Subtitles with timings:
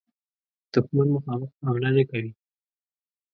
[0.71, 2.31] دښمن مخامخ حمله نه کوي.